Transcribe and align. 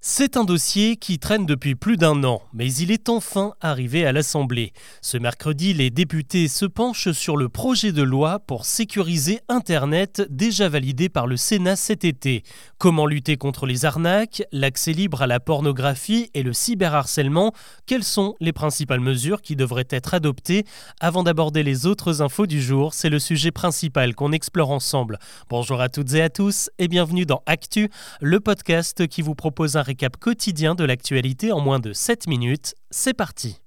C'est 0.00 0.36
un 0.36 0.44
dossier 0.44 0.96
qui 0.96 1.18
traîne 1.18 1.44
depuis 1.44 1.74
plus 1.74 1.96
d'un 1.96 2.22
an, 2.22 2.40
mais 2.52 2.72
il 2.72 2.92
est 2.92 3.08
enfin 3.08 3.54
arrivé 3.60 4.06
à 4.06 4.12
l'Assemblée. 4.12 4.72
Ce 5.02 5.18
mercredi, 5.18 5.74
les 5.74 5.90
députés 5.90 6.46
se 6.46 6.66
penchent 6.66 7.10
sur 7.10 7.36
le 7.36 7.48
projet 7.48 7.90
de 7.90 8.04
loi 8.04 8.38
pour 8.38 8.64
sécuriser 8.64 9.40
Internet 9.48 10.22
déjà 10.30 10.68
validé 10.68 11.08
par 11.08 11.26
le 11.26 11.36
Sénat 11.36 11.74
cet 11.74 12.04
été. 12.04 12.44
Comment 12.78 13.06
lutter 13.06 13.36
contre 13.36 13.66
les 13.66 13.86
arnaques, 13.86 14.44
l'accès 14.52 14.92
libre 14.92 15.22
à 15.22 15.26
la 15.26 15.40
pornographie 15.40 16.30
et 16.32 16.44
le 16.44 16.52
cyberharcèlement 16.52 17.52
Quelles 17.84 18.04
sont 18.04 18.36
les 18.38 18.52
principales 18.52 19.00
mesures 19.00 19.42
qui 19.42 19.56
devraient 19.56 19.88
être 19.90 20.14
adoptées? 20.14 20.64
Avant 21.00 21.24
d'aborder 21.24 21.64
les 21.64 21.86
autres 21.86 22.22
infos 22.22 22.46
du 22.46 22.62
jour, 22.62 22.94
c'est 22.94 23.10
le 23.10 23.18
sujet 23.18 23.50
principal 23.50 24.14
qu'on 24.14 24.30
explore 24.30 24.70
ensemble. 24.70 25.18
Bonjour 25.50 25.80
à 25.80 25.88
toutes 25.88 26.14
et 26.14 26.22
à 26.22 26.30
tous 26.30 26.70
et 26.78 26.86
bienvenue 26.86 27.26
dans 27.26 27.42
Actu, 27.46 27.90
le 28.20 28.38
podcast 28.38 29.08
qui 29.08 29.22
vous 29.22 29.34
propose 29.34 29.76
un 29.76 29.87
récap 29.88 30.18
quotidien 30.18 30.74
de 30.74 30.84
l'actualité 30.84 31.50
en 31.50 31.60
moins 31.60 31.80
de 31.80 31.94
7 31.94 32.26
minutes. 32.28 32.74
C'est 32.90 33.14
parti 33.14 33.62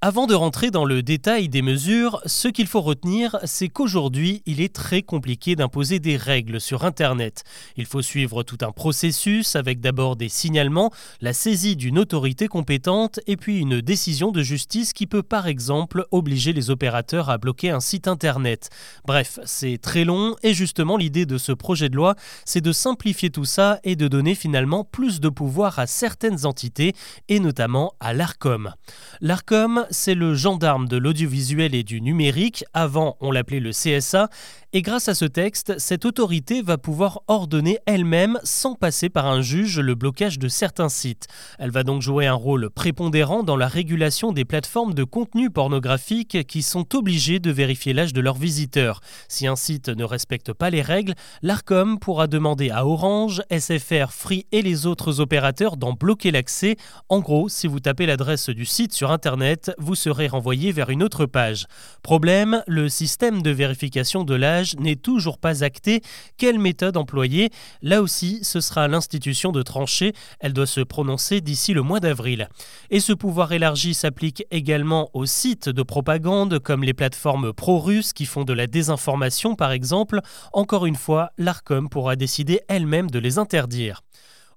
avant 0.00 0.28
de 0.28 0.34
rentrer 0.34 0.70
dans 0.70 0.84
le 0.84 1.02
détail 1.02 1.48
des 1.48 1.60
mesures, 1.60 2.20
ce 2.24 2.46
qu'il 2.46 2.68
faut 2.68 2.80
retenir, 2.80 3.36
c'est 3.42 3.66
qu'aujourd'hui, 3.66 4.44
il 4.46 4.60
est 4.60 4.72
très 4.72 5.02
compliqué 5.02 5.56
d'imposer 5.56 5.98
des 5.98 6.16
règles 6.16 6.60
sur 6.60 6.84
Internet. 6.84 7.42
Il 7.76 7.84
faut 7.84 8.00
suivre 8.00 8.44
tout 8.44 8.58
un 8.60 8.70
processus 8.70 9.56
avec 9.56 9.80
d'abord 9.80 10.14
des 10.14 10.28
signalements, 10.28 10.92
la 11.20 11.32
saisie 11.32 11.74
d'une 11.74 11.98
autorité 11.98 12.46
compétente 12.46 13.18
et 13.26 13.36
puis 13.36 13.58
une 13.58 13.80
décision 13.80 14.30
de 14.30 14.40
justice 14.40 14.92
qui 14.92 15.08
peut 15.08 15.24
par 15.24 15.48
exemple 15.48 16.06
obliger 16.12 16.52
les 16.52 16.70
opérateurs 16.70 17.28
à 17.28 17.36
bloquer 17.36 17.70
un 17.70 17.80
site 17.80 18.06
Internet. 18.06 18.70
Bref, 19.04 19.40
c'est 19.46 19.78
très 19.78 20.04
long 20.04 20.36
et 20.44 20.54
justement 20.54 20.96
l'idée 20.96 21.26
de 21.26 21.38
ce 21.38 21.50
projet 21.50 21.88
de 21.88 21.96
loi, 21.96 22.14
c'est 22.44 22.60
de 22.60 22.70
simplifier 22.70 23.30
tout 23.30 23.44
ça 23.44 23.80
et 23.82 23.96
de 23.96 24.06
donner 24.06 24.36
finalement 24.36 24.84
plus 24.84 25.18
de 25.18 25.28
pouvoir 25.28 25.80
à 25.80 25.88
certaines 25.88 26.46
entités 26.46 26.94
et 27.28 27.40
notamment 27.40 27.94
à 27.98 28.12
l'ARCOM. 28.12 28.72
L'ARCOM, 29.20 29.86
c'est 29.90 30.14
le 30.14 30.34
gendarme 30.34 30.88
de 30.88 30.96
l'audiovisuel 30.96 31.74
et 31.74 31.82
du 31.82 32.00
numérique, 32.00 32.64
avant 32.74 33.16
on 33.20 33.30
l'appelait 33.30 33.60
le 33.60 33.70
CSA, 33.70 34.28
et 34.74 34.82
grâce 34.82 35.08
à 35.08 35.14
ce 35.14 35.24
texte, 35.24 35.78
cette 35.78 36.04
autorité 36.04 36.60
va 36.60 36.76
pouvoir 36.76 37.22
ordonner 37.26 37.78
elle-même, 37.86 38.38
sans 38.42 38.74
passer 38.74 39.08
par 39.08 39.24
un 39.24 39.40
juge, 39.40 39.80
le 39.80 39.94
blocage 39.94 40.38
de 40.38 40.48
certains 40.48 40.90
sites. 40.90 41.26
Elle 41.58 41.70
va 41.70 41.84
donc 41.84 42.02
jouer 42.02 42.26
un 42.26 42.34
rôle 42.34 42.68
prépondérant 42.68 43.42
dans 43.42 43.56
la 43.56 43.66
régulation 43.66 44.30
des 44.30 44.44
plateformes 44.44 44.92
de 44.92 45.04
contenu 45.04 45.48
pornographique 45.48 46.46
qui 46.46 46.60
sont 46.60 46.94
obligées 46.94 47.38
de 47.38 47.50
vérifier 47.50 47.94
l'âge 47.94 48.12
de 48.12 48.20
leurs 48.20 48.36
visiteurs. 48.36 49.00
Si 49.26 49.46
un 49.46 49.56
site 49.56 49.88
ne 49.88 50.04
respecte 50.04 50.52
pas 50.52 50.68
les 50.68 50.82
règles, 50.82 51.14
l'ARCOM 51.40 51.98
pourra 51.98 52.26
demander 52.26 52.68
à 52.68 52.86
Orange, 52.86 53.40
SFR, 53.50 54.10
Free 54.10 54.44
et 54.52 54.60
les 54.60 54.84
autres 54.84 55.20
opérateurs 55.20 55.78
d'en 55.78 55.94
bloquer 55.94 56.30
l'accès. 56.30 56.76
En 57.08 57.20
gros, 57.20 57.48
si 57.48 57.68
vous 57.68 57.80
tapez 57.80 58.04
l'adresse 58.04 58.50
du 58.50 58.66
site 58.66 58.92
sur 58.92 59.12
Internet, 59.12 59.72
vous 59.78 59.94
serez 59.94 60.28
renvoyé 60.28 60.72
vers 60.72 60.90
une 60.90 61.02
autre 61.02 61.24
page. 61.24 61.64
Problème, 62.02 62.62
le 62.66 62.90
système 62.90 63.40
de 63.40 63.50
vérification 63.50 64.24
de 64.24 64.34
l'âge 64.34 64.57
n'est 64.78 64.96
toujours 64.96 65.38
pas 65.38 65.64
acté. 65.64 66.02
Quelle 66.36 66.58
méthode 66.58 66.96
employer? 66.96 67.50
Là 67.82 68.02
aussi, 68.02 68.40
ce 68.42 68.60
sera 68.60 68.88
l'institution 68.88 69.52
de 69.52 69.62
trancher. 69.62 70.12
Elle 70.40 70.52
doit 70.52 70.66
se 70.66 70.80
prononcer 70.80 71.40
d'ici 71.40 71.74
le 71.74 71.82
mois 71.82 72.00
d'avril. 72.00 72.48
Et 72.90 73.00
ce 73.00 73.12
pouvoir 73.12 73.52
élargi 73.52 73.94
s'applique 73.94 74.44
également 74.50 75.10
aux 75.14 75.26
sites 75.26 75.68
de 75.68 75.82
propagande 75.82 76.58
comme 76.58 76.84
les 76.84 76.94
plateformes 76.94 77.52
pro-russes 77.52 78.12
qui 78.12 78.26
font 78.26 78.44
de 78.44 78.52
la 78.52 78.66
désinformation 78.66 79.54
par 79.54 79.72
exemple. 79.72 80.20
Encore 80.52 80.86
une 80.86 80.96
fois, 80.96 81.30
l'ARCOM 81.38 81.88
pourra 81.88 82.16
décider 82.16 82.60
elle-même 82.68 83.10
de 83.10 83.18
les 83.18 83.38
interdire. 83.38 84.02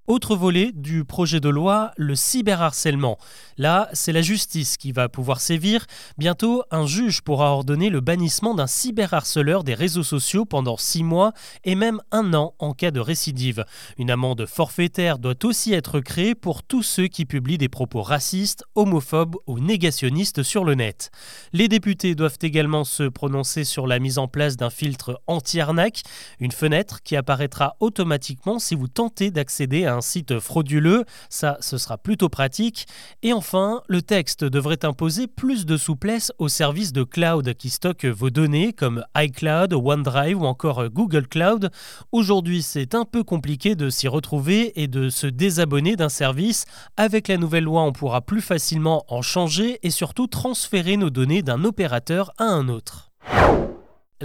Autre 0.08 0.34
volet 0.34 0.72
du 0.74 1.04
projet 1.04 1.38
de 1.38 1.48
loi, 1.48 1.92
le 1.96 2.16
cyberharcèlement. 2.16 3.18
Là, 3.56 3.88
c'est 3.92 4.10
la 4.10 4.20
justice 4.20 4.76
qui 4.76 4.90
va 4.90 5.08
pouvoir 5.08 5.40
sévir. 5.40 5.86
Bientôt, 6.18 6.64
un 6.72 6.86
juge 6.86 7.20
pourra 7.20 7.52
ordonner 7.52 7.88
le 7.88 8.00
bannissement 8.00 8.56
d'un 8.56 8.66
cyberharceleur 8.66 9.62
des 9.62 9.74
réseaux 9.74 10.02
sociaux 10.02 10.44
pendant 10.44 10.76
six 10.76 11.04
mois 11.04 11.32
et 11.62 11.76
même 11.76 12.00
un 12.10 12.34
an 12.34 12.54
en 12.58 12.72
cas 12.72 12.90
de 12.90 12.98
récidive. 12.98 13.64
Une 13.96 14.10
amende 14.10 14.44
forfaitaire 14.46 15.20
doit 15.20 15.36
aussi 15.44 15.72
être 15.72 16.00
créée 16.00 16.34
pour 16.34 16.64
tous 16.64 16.82
ceux 16.82 17.06
qui 17.06 17.24
publient 17.24 17.56
des 17.56 17.68
propos 17.68 18.02
racistes, 18.02 18.64
homophobes 18.74 19.36
ou 19.46 19.60
négationnistes 19.60 20.42
sur 20.42 20.64
le 20.64 20.74
net. 20.74 21.12
Les 21.52 21.68
députés 21.68 22.16
doivent 22.16 22.38
également 22.42 22.82
se 22.82 23.04
prononcer 23.04 23.62
sur 23.62 23.86
la 23.86 24.00
mise 24.00 24.18
en 24.18 24.26
place 24.26 24.56
d'un 24.56 24.70
filtre 24.70 25.20
anti-arnaque, 25.28 26.02
une 26.40 26.50
fenêtre 26.50 27.04
qui 27.04 27.14
apparaîtra 27.14 27.76
automatiquement 27.78 28.58
si 28.58 28.74
vous 28.74 28.88
tentez 28.88 29.30
d'accéder 29.30 29.86
à 29.86 29.91
un 29.94 30.00
site 30.00 30.38
frauduleux, 30.38 31.04
ça 31.28 31.58
ce 31.60 31.78
sera 31.78 31.98
plutôt 31.98 32.28
pratique. 32.28 32.86
Et 33.22 33.32
enfin, 33.32 33.82
le 33.88 34.02
texte 34.02 34.44
devrait 34.44 34.84
imposer 34.84 35.26
plus 35.26 35.66
de 35.66 35.76
souplesse 35.76 36.32
aux 36.38 36.48
services 36.48 36.92
de 36.92 37.04
cloud 37.04 37.54
qui 37.54 37.70
stockent 37.70 38.04
vos 38.06 38.30
données 38.30 38.72
comme 38.72 39.04
iCloud, 39.16 39.72
OneDrive 39.72 40.40
ou 40.40 40.44
encore 40.44 40.88
Google 40.88 41.26
Cloud. 41.28 41.70
Aujourd'hui, 42.12 42.62
c'est 42.62 42.94
un 42.94 43.04
peu 43.04 43.24
compliqué 43.24 43.74
de 43.74 43.90
s'y 43.90 44.08
retrouver 44.08 44.80
et 44.80 44.88
de 44.88 45.08
se 45.08 45.26
désabonner 45.26 45.96
d'un 45.96 46.08
service. 46.08 46.64
Avec 46.96 47.28
la 47.28 47.36
nouvelle 47.36 47.64
loi, 47.64 47.82
on 47.82 47.92
pourra 47.92 48.20
plus 48.20 48.40
facilement 48.40 49.04
en 49.08 49.22
changer 49.22 49.78
et 49.82 49.90
surtout 49.90 50.26
transférer 50.26 50.96
nos 50.96 51.10
données 51.10 51.42
d'un 51.42 51.64
opérateur 51.64 52.32
à 52.38 52.44
un 52.44 52.68
autre. 52.68 53.12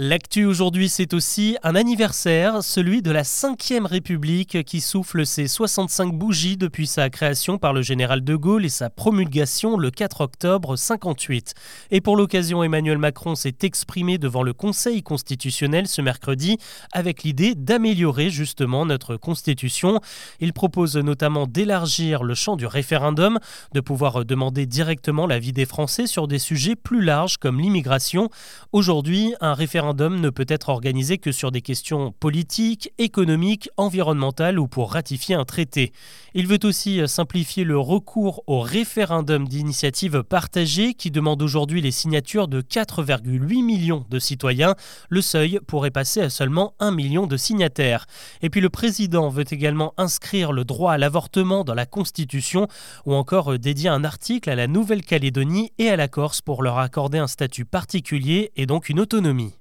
L'actu 0.00 0.44
aujourd'hui, 0.44 0.88
c'est 0.88 1.12
aussi 1.12 1.56
un 1.64 1.74
anniversaire, 1.74 2.62
celui 2.62 3.02
de 3.02 3.10
la 3.10 3.24
5ème 3.24 3.84
République 3.84 4.62
qui 4.62 4.80
souffle 4.80 5.26
ses 5.26 5.48
65 5.48 6.12
bougies 6.12 6.56
depuis 6.56 6.86
sa 6.86 7.10
création 7.10 7.58
par 7.58 7.72
le 7.72 7.82
général 7.82 8.22
de 8.22 8.36
Gaulle 8.36 8.64
et 8.64 8.68
sa 8.68 8.90
promulgation 8.90 9.76
le 9.76 9.90
4 9.90 10.20
octobre 10.20 10.76
58. 10.76 11.54
Et 11.90 12.00
pour 12.00 12.16
l'occasion, 12.16 12.62
Emmanuel 12.62 12.98
Macron 12.98 13.34
s'est 13.34 13.56
exprimé 13.62 14.18
devant 14.18 14.44
le 14.44 14.52
Conseil 14.52 15.02
constitutionnel 15.02 15.88
ce 15.88 16.00
mercredi 16.00 16.58
avec 16.92 17.24
l'idée 17.24 17.56
d'améliorer 17.56 18.30
justement 18.30 18.86
notre 18.86 19.16
constitution. 19.16 19.98
Il 20.38 20.52
propose 20.52 20.96
notamment 20.96 21.48
d'élargir 21.48 22.22
le 22.22 22.36
champ 22.36 22.54
du 22.54 22.66
référendum, 22.66 23.40
de 23.74 23.80
pouvoir 23.80 24.24
demander 24.24 24.64
directement 24.64 25.26
l'avis 25.26 25.52
des 25.52 25.66
Français 25.66 26.06
sur 26.06 26.28
des 26.28 26.38
sujets 26.38 26.76
plus 26.76 27.02
larges 27.02 27.38
comme 27.38 27.58
l'immigration. 27.58 28.30
Aujourd'hui, 28.70 29.34
un 29.40 29.54
référendum 29.54 29.87
ne 29.94 30.30
peut 30.30 30.46
être 30.48 30.68
organisé 30.68 31.18
que 31.18 31.32
sur 31.32 31.50
des 31.50 31.62
questions 31.62 32.12
politiques, 32.12 32.92
économiques, 32.98 33.68
environnementales 33.76 34.58
ou 34.58 34.68
pour 34.68 34.92
ratifier 34.92 35.34
un 35.34 35.44
traité. 35.44 35.92
Il 36.34 36.46
veut 36.46 36.58
aussi 36.64 37.00
simplifier 37.06 37.64
le 37.64 37.78
recours 37.78 38.42
au 38.46 38.60
référendum 38.60 39.48
d'initiative 39.48 40.22
partagée 40.22 40.94
qui 40.94 41.10
demande 41.10 41.42
aujourd'hui 41.42 41.80
les 41.80 41.90
signatures 41.90 42.48
de 42.48 42.60
4,8 42.60 43.64
millions 43.64 44.04
de 44.10 44.18
citoyens. 44.18 44.74
Le 45.08 45.20
seuil 45.20 45.60
pourrait 45.66 45.90
passer 45.90 46.20
à 46.20 46.30
seulement 46.30 46.74
1 46.80 46.90
million 46.90 47.26
de 47.26 47.36
signataires. 47.36 48.06
Et 48.42 48.50
puis 48.50 48.60
le 48.60 48.70
président 48.70 49.28
veut 49.28 49.44
également 49.50 49.94
inscrire 49.96 50.52
le 50.52 50.64
droit 50.64 50.92
à 50.92 50.98
l'avortement 50.98 51.64
dans 51.64 51.74
la 51.74 51.86
Constitution 51.86 52.68
ou 53.06 53.14
encore 53.14 53.58
dédier 53.58 53.88
un 53.88 54.04
article 54.04 54.50
à 54.50 54.54
la 54.54 54.66
Nouvelle-Calédonie 54.66 55.72
et 55.78 55.88
à 55.88 55.96
la 55.96 56.08
Corse 56.08 56.42
pour 56.42 56.62
leur 56.62 56.78
accorder 56.78 57.18
un 57.18 57.26
statut 57.26 57.64
particulier 57.64 58.52
et 58.56 58.66
donc 58.66 58.88
une 58.88 59.00
autonomie. 59.00 59.54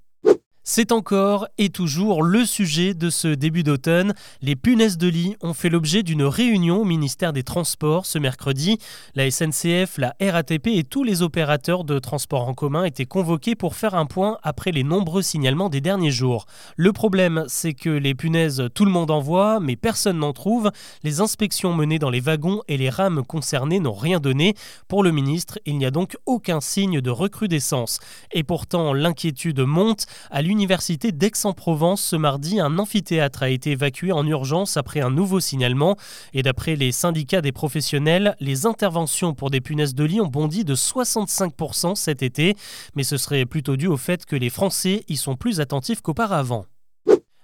C'est 0.69 0.91
encore 0.91 1.47
et 1.57 1.69
toujours 1.69 2.23
le 2.23 2.45
sujet 2.45 2.93
de 2.93 3.09
ce 3.09 3.29
début 3.29 3.63
d'automne. 3.63 4.13
Les 4.41 4.57
punaises 4.57 4.97
de 4.97 5.07
lit 5.07 5.37
ont 5.41 5.53
fait 5.53 5.69
l'objet 5.69 6.03
d'une 6.03 6.23
réunion 6.23 6.81
au 6.81 6.83
ministère 6.83 7.31
des 7.31 7.43
Transports 7.43 8.05
ce 8.05 8.19
mercredi. 8.19 8.77
La 9.15 9.31
SNCF, 9.31 9.97
la 9.97 10.13
RATP 10.19 10.67
et 10.67 10.83
tous 10.83 11.05
les 11.05 11.21
opérateurs 11.21 11.85
de 11.85 11.99
transport 11.99 12.49
en 12.49 12.53
commun 12.53 12.83
étaient 12.83 13.05
convoqués 13.05 13.55
pour 13.55 13.75
faire 13.75 13.95
un 13.95 14.05
point 14.05 14.39
après 14.43 14.73
les 14.73 14.83
nombreux 14.83 15.21
signalements 15.21 15.69
des 15.69 15.79
derniers 15.79 16.11
jours. 16.11 16.47
Le 16.75 16.91
problème, 16.91 17.45
c'est 17.47 17.73
que 17.73 17.89
les 17.89 18.13
punaises, 18.13 18.67
tout 18.75 18.83
le 18.83 18.91
monde 18.91 19.09
en 19.09 19.21
voit, 19.21 19.61
mais 19.61 19.77
personne 19.77 20.19
n'en 20.19 20.33
trouve. 20.33 20.69
Les 21.01 21.21
inspections 21.21 21.73
menées 21.73 21.97
dans 21.97 22.09
les 22.09 22.19
wagons 22.19 22.61
et 22.67 22.75
les 22.75 22.89
rames 22.89 23.23
concernées 23.23 23.79
n'ont 23.79 23.93
rien 23.93 24.19
donné. 24.19 24.53
Pour 24.89 25.01
le 25.01 25.11
ministre, 25.11 25.59
il 25.65 25.77
n'y 25.77 25.85
a 25.85 25.91
donc 25.91 26.17
aucun 26.25 26.59
signe 26.59 26.99
de 26.99 27.09
recrudescence. 27.09 28.01
Et 28.33 28.43
pourtant, 28.43 28.91
l'inquiétude 28.91 29.61
monte. 29.61 30.07
À 30.29 30.41
l'université 30.41 30.56
d'Aix-en-Provence, 30.65 32.01
ce 32.01 32.15
mardi, 32.15 32.59
un 32.59 32.79
amphithéâtre 32.79 33.43
a 33.43 33.49
été 33.49 33.71
évacué 33.71 34.11
en 34.11 34.25
urgence 34.25 34.77
après 34.77 35.01
un 35.01 35.09
nouveau 35.09 35.39
signalement. 35.39 35.95
Et 36.33 36.41
d'après 36.41 36.75
les 36.75 36.91
syndicats 36.91 37.41
des 37.41 37.51
professionnels, 37.51 38.35
les 38.39 38.65
interventions 38.65 39.33
pour 39.33 39.49
des 39.49 39.61
punaises 39.61 39.95
de 39.95 40.03
lit 40.03 40.21
ont 40.21 40.27
bondi 40.27 40.65
de 40.65 40.75
65% 40.75 41.95
cet 41.95 42.23
été. 42.23 42.55
Mais 42.95 43.03
ce 43.03 43.17
serait 43.17 43.45
plutôt 43.45 43.77
dû 43.77 43.87
au 43.87 43.97
fait 43.97 44.25
que 44.25 44.35
les 44.35 44.49
Français 44.49 45.03
y 45.07 45.17
sont 45.17 45.35
plus 45.35 45.59
attentifs 45.59 46.01
qu'auparavant. 46.01 46.65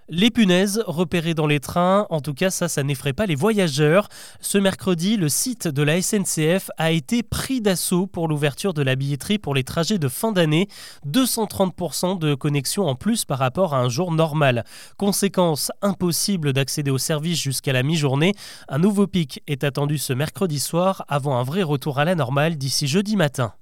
Les 0.09 0.31
punaises 0.31 0.83
repérées 0.85 1.33
dans 1.33 1.47
les 1.47 1.61
trains, 1.61 2.07
en 2.09 2.19
tout 2.19 2.33
cas 2.33 2.49
ça, 2.49 2.67
ça 2.67 2.83
n'effraie 2.83 3.13
pas 3.13 3.25
les 3.25 3.35
voyageurs. 3.35 4.09
Ce 4.41 4.57
mercredi, 4.57 5.15
le 5.15 5.29
site 5.29 5.69
de 5.69 5.81
la 5.81 6.01
SNCF 6.01 6.69
a 6.77 6.91
été 6.91 7.23
pris 7.23 7.61
d'assaut 7.61 8.05
pour 8.05 8.27
l'ouverture 8.27 8.73
de 8.73 8.81
la 8.81 8.95
billetterie 8.95 9.39
pour 9.39 9.55
les 9.55 9.63
trajets 9.63 9.99
de 9.99 10.09
fin 10.09 10.33
d'année. 10.33 10.67
230% 11.07 12.19
de 12.19 12.35
connexion 12.35 12.85
en 12.85 12.95
plus 12.95 13.23
par 13.23 13.39
rapport 13.39 13.73
à 13.73 13.79
un 13.79 13.87
jour 13.87 14.11
normal. 14.11 14.65
Conséquence, 14.97 15.71
impossible 15.81 16.51
d'accéder 16.51 16.91
au 16.91 16.97
service 16.97 17.41
jusqu'à 17.41 17.71
la 17.71 17.81
mi-journée. 17.81 18.33
Un 18.67 18.79
nouveau 18.79 19.07
pic 19.07 19.41
est 19.47 19.63
attendu 19.63 19.97
ce 19.97 20.11
mercredi 20.11 20.59
soir 20.59 21.05
avant 21.07 21.37
un 21.37 21.43
vrai 21.43 21.63
retour 21.63 21.99
à 21.99 22.05
la 22.05 22.15
normale 22.15 22.57
d'ici 22.57 22.87
jeudi 22.87 23.15
matin. 23.15 23.53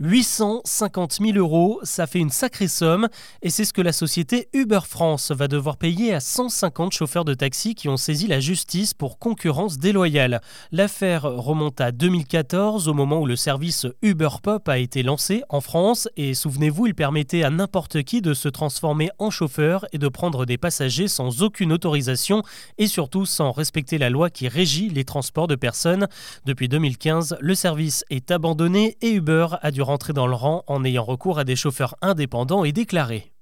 850 0.00 1.18
000 1.20 1.36
euros, 1.36 1.78
ça 1.82 2.06
fait 2.06 2.20
une 2.20 2.30
sacrée 2.30 2.68
somme 2.68 3.08
et 3.42 3.50
c'est 3.50 3.66
ce 3.66 3.74
que 3.74 3.82
la 3.82 3.92
société 3.92 4.48
Uber 4.54 4.80
France 4.88 5.30
va 5.30 5.46
devoir 5.46 5.76
payer 5.76 6.14
à 6.14 6.20
150 6.20 6.92
chauffeurs 6.92 7.26
de 7.26 7.34
taxi 7.34 7.74
qui 7.74 7.90
ont 7.90 7.98
saisi 7.98 8.26
la 8.26 8.40
justice 8.40 8.94
pour 8.94 9.18
concurrence 9.18 9.76
déloyale. 9.78 10.40
L'affaire 10.72 11.24
remonte 11.24 11.82
à 11.82 11.92
2014 11.92 12.88
au 12.88 12.94
moment 12.94 13.20
où 13.20 13.26
le 13.26 13.36
service 13.36 13.86
Uber 14.00 14.30
Pop 14.42 14.70
a 14.70 14.78
été 14.78 15.02
lancé 15.02 15.42
en 15.50 15.60
France 15.60 16.08
et 16.16 16.32
souvenez-vous, 16.32 16.86
il 16.86 16.94
permettait 16.94 17.42
à 17.42 17.50
n'importe 17.50 18.02
qui 18.02 18.22
de 18.22 18.32
se 18.32 18.48
transformer 18.48 19.10
en 19.18 19.28
chauffeur 19.28 19.84
et 19.92 19.98
de 19.98 20.08
prendre 20.08 20.46
des 20.46 20.56
passagers 20.56 21.08
sans 21.08 21.42
aucune 21.42 21.72
autorisation 21.72 22.42
et 22.78 22.86
surtout 22.86 23.26
sans 23.26 23.52
respecter 23.52 23.98
la 23.98 24.08
loi 24.08 24.30
qui 24.30 24.48
régit 24.48 24.88
les 24.88 25.04
transports 25.04 25.46
de 25.46 25.56
personnes. 25.56 26.08
Depuis 26.46 26.68
2015, 26.68 27.36
le 27.38 27.54
service 27.54 28.02
est 28.08 28.30
abandonné 28.30 28.96
et 29.02 29.10
Uber 29.10 29.48
a 29.60 29.70
dû 29.70 29.82
rentrer 29.90 30.12
dans 30.12 30.28
le 30.28 30.36
rang 30.36 30.62
en 30.68 30.84
ayant 30.84 31.02
recours 31.02 31.40
à 31.40 31.44
des 31.44 31.56
chauffeurs 31.56 31.96
indépendants 32.00 32.62
et 32.62 32.70
déclarés. 32.70 33.32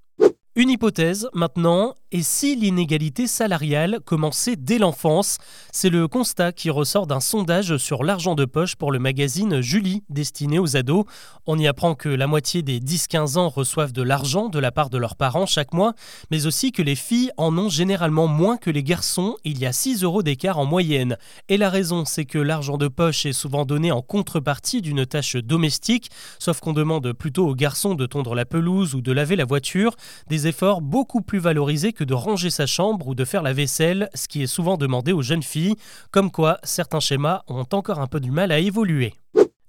Une 0.58 0.70
hypothèse 0.70 1.28
maintenant, 1.34 1.94
et 2.10 2.22
si 2.22 2.56
l'inégalité 2.56 3.28
salariale 3.28 4.00
commençait 4.04 4.56
dès 4.56 4.78
l'enfance? 4.78 5.38
C'est 5.70 5.88
le 5.88 6.08
constat 6.08 6.50
qui 6.50 6.68
ressort 6.68 7.06
d'un 7.06 7.20
sondage 7.20 7.76
sur 7.76 8.02
l'argent 8.02 8.34
de 8.34 8.44
poche 8.44 8.74
pour 8.74 8.90
le 8.90 8.98
magazine 8.98 9.60
Julie, 9.60 10.02
destiné 10.08 10.58
aux 10.58 10.76
ados. 10.76 11.04
On 11.46 11.60
y 11.60 11.68
apprend 11.68 11.94
que 11.94 12.08
la 12.08 12.26
moitié 12.26 12.62
des 12.62 12.80
10-15 12.80 13.38
ans 13.38 13.48
reçoivent 13.50 13.92
de 13.92 14.02
l'argent 14.02 14.48
de 14.48 14.58
la 14.58 14.72
part 14.72 14.90
de 14.90 14.98
leurs 14.98 15.14
parents 15.14 15.46
chaque 15.46 15.72
mois, 15.72 15.92
mais 16.32 16.46
aussi 16.46 16.72
que 16.72 16.82
les 16.82 16.96
filles 16.96 17.30
en 17.36 17.56
ont 17.56 17.68
généralement 17.68 18.26
moins 18.26 18.56
que 18.56 18.70
les 18.70 18.82
garçons, 18.82 19.36
il 19.44 19.60
y 19.60 19.66
a 19.66 19.72
6 19.72 20.02
euros 20.02 20.24
d'écart 20.24 20.58
en 20.58 20.64
moyenne. 20.64 21.18
Et 21.48 21.56
la 21.56 21.70
raison, 21.70 22.04
c'est 22.04 22.24
que 22.24 22.38
l'argent 22.38 22.78
de 22.78 22.88
poche 22.88 23.26
est 23.26 23.32
souvent 23.32 23.64
donné 23.64 23.92
en 23.92 24.02
contrepartie 24.02 24.82
d'une 24.82 25.06
tâche 25.06 25.36
domestique, 25.36 26.10
sauf 26.40 26.58
qu'on 26.58 26.72
demande 26.72 27.12
plutôt 27.12 27.46
aux 27.46 27.54
garçons 27.54 27.94
de 27.94 28.06
tondre 28.06 28.34
la 28.34 28.44
pelouse 28.44 28.96
ou 28.96 29.02
de 29.02 29.12
laver 29.12 29.36
la 29.36 29.44
voiture, 29.44 29.94
beaucoup 30.80 31.20
plus 31.20 31.38
valorisés 31.38 31.92
que 31.92 32.04
de 32.04 32.14
ranger 32.14 32.50
sa 32.50 32.66
chambre 32.66 33.08
ou 33.08 33.14
de 33.14 33.24
faire 33.24 33.42
la 33.42 33.52
vaisselle, 33.52 34.08
ce 34.14 34.28
qui 34.28 34.42
est 34.42 34.46
souvent 34.46 34.76
demandé 34.76 35.12
aux 35.12 35.22
jeunes 35.22 35.42
filles, 35.42 35.76
comme 36.10 36.30
quoi 36.30 36.58
certains 36.62 37.00
schémas 37.00 37.42
ont 37.48 37.66
encore 37.72 38.00
un 38.00 38.06
peu 38.06 38.20
du 38.20 38.30
mal 38.30 38.52
à 38.52 38.58
évoluer. 38.58 39.14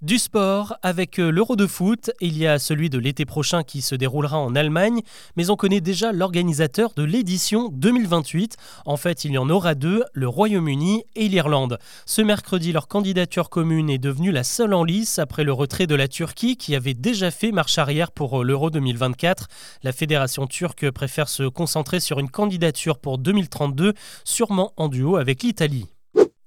Du 0.02 0.18
sport, 0.18 0.78
avec 0.82 1.20
euh, 1.20 1.30
l'Euro 1.30 1.58
de 1.58 1.68
foot, 1.68 2.12
il 2.22 2.38
y 2.38 2.48
a 2.48 2.58
celui 2.58 2.90
de 2.90 2.98
l'été 2.98 3.26
prochain 3.26 3.64
qui 3.64 3.82
se 3.82 3.96
déroulera 3.96 4.40
en 4.40 4.56
Allemagne, 4.56 5.02
mais 5.36 5.50
on 5.50 5.58
connaît 5.58 5.82
déjà 5.82 6.14
l'organisateur 6.14 6.94
de 6.96 7.04
l'édition 7.04 7.68
2028. 7.68 8.56
En 8.86 8.96
fait, 8.96 9.26
il 9.26 9.34
y 9.34 9.38
en 9.38 9.50
aura 9.50 9.76
deux, 9.76 10.06
le 10.14 10.30
Royaume-Uni 10.30 11.04
et 11.18 11.28
l'Irlande. 11.28 11.80
Ce 12.06 12.22
mercredi, 12.22 12.72
leur 12.72 12.88
candidature 12.88 13.50
commune 13.50 13.90
est 13.90 13.98
devenue 13.98 14.32
la 14.32 14.46
seule 14.46 14.74
en 14.74 14.86
lice 14.86 15.20
après 15.20 15.44
le 15.44 15.52
retrait 15.52 15.86
de 15.86 15.96
la 15.96 16.08
Turquie 16.08 16.56
qui 16.56 16.78
avait 16.78 16.94
déjà 16.94 17.30
fait 17.30 17.52
marche 17.52 17.78
arrière 17.78 18.14
pour 18.14 18.40
euh, 18.40 18.44
l'Euro 18.46 18.70
2024. 18.70 19.48
La 19.84 19.92
fédération 19.92 20.48
turque 20.48 20.90
préfère 20.92 21.28
se 21.28 21.44
concentrer 21.44 22.00
sur 22.00 22.20
une 22.20 22.30
candidature 22.30 23.00
pour 23.00 23.18
2032, 23.18 23.94
sûrement 24.24 24.72
en 24.78 24.88
duo 24.88 25.18
avec 25.18 25.44
l'Italie. 25.44 25.88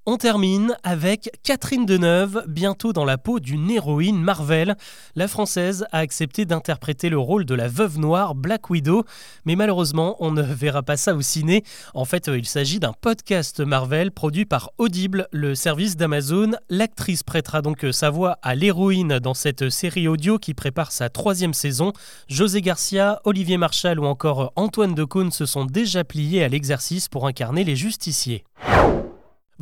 On 0.04 0.16
termine 0.16 0.76
avec 0.82 1.30
Catherine 1.44 1.86
Deneuve, 1.86 2.42
bientôt 2.48 2.92
dans 2.92 3.04
la 3.04 3.18
peau 3.18 3.38
d'une 3.38 3.70
héroïne 3.70 4.20
Marvel. 4.20 4.74
La 5.14 5.28
française 5.28 5.86
a 5.92 5.98
accepté 5.98 6.44
d'interpréter 6.44 7.08
le 7.08 7.18
rôle 7.18 7.44
de 7.44 7.54
la 7.54 7.68
veuve 7.68 8.00
noire 8.00 8.34
Black 8.34 8.68
Widow, 8.68 9.04
mais 9.44 9.54
malheureusement, 9.54 10.16
on 10.18 10.32
ne 10.32 10.42
verra 10.42 10.82
pas 10.82 10.96
ça 10.96 11.14
au 11.14 11.20
ciné. 11.20 11.62
En 11.94 12.04
fait, 12.04 12.26
il 12.26 12.46
s'agit 12.46 12.80
d'un 12.80 12.94
podcast 13.00 13.60
Marvel 13.60 14.10
produit 14.10 14.44
par 14.44 14.72
Audible, 14.76 15.28
le 15.30 15.54
service 15.54 15.96
d'Amazon. 15.96 16.50
L'actrice 16.68 17.22
prêtera 17.22 17.62
donc 17.62 17.86
sa 17.92 18.10
voix 18.10 18.38
à 18.42 18.56
l'héroïne 18.56 19.20
dans 19.20 19.34
cette 19.34 19.70
série 19.70 20.08
audio 20.08 20.36
qui 20.36 20.52
prépare 20.52 20.90
sa 20.90 21.10
troisième 21.10 21.54
saison. 21.54 21.92
José 22.26 22.60
Garcia, 22.60 23.20
Olivier 23.22 23.56
Marchal 23.56 24.00
ou 24.00 24.06
encore 24.06 24.52
Antoine 24.56 24.96
Decaune 24.96 25.30
se 25.30 25.46
sont 25.46 25.64
déjà 25.64 26.02
pliés 26.02 26.42
à 26.42 26.48
l'exercice 26.48 27.08
pour 27.08 27.28
incarner 27.28 27.62
les 27.62 27.76
justiciers. 27.76 28.42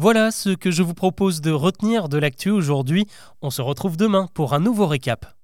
Voilà 0.01 0.31
ce 0.31 0.49
que 0.49 0.71
je 0.71 0.83
vous 0.83 0.95
propose 0.95 1.43
de 1.43 1.51
retenir 1.51 2.09
de 2.09 2.17
l'actu 2.17 2.49
aujourd'hui. 2.49 3.07
On 3.43 3.51
se 3.51 3.61
retrouve 3.61 3.99
demain 3.99 4.29
pour 4.33 4.55
un 4.55 4.59
nouveau 4.59 4.87
récap. 4.87 5.40